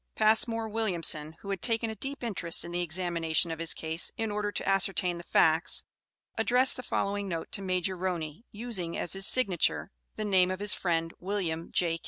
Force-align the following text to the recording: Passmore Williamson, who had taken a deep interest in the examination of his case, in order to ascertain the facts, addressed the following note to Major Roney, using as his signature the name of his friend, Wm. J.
Passmore 0.15 0.67
Williamson, 0.67 1.33
who 1.41 1.51
had 1.51 1.61
taken 1.61 1.91
a 1.91 1.95
deep 1.95 2.23
interest 2.23 2.65
in 2.65 2.71
the 2.71 2.81
examination 2.81 3.51
of 3.51 3.59
his 3.59 3.71
case, 3.75 4.09
in 4.17 4.31
order 4.31 4.51
to 4.51 4.67
ascertain 4.67 5.19
the 5.19 5.23
facts, 5.23 5.83
addressed 6.39 6.75
the 6.75 6.81
following 6.81 7.27
note 7.29 7.51
to 7.51 7.61
Major 7.61 7.95
Roney, 7.95 8.43
using 8.51 8.97
as 8.97 9.13
his 9.13 9.27
signature 9.27 9.91
the 10.15 10.25
name 10.25 10.49
of 10.49 10.59
his 10.59 10.73
friend, 10.73 11.13
Wm. 11.21 11.71
J. 11.71 11.99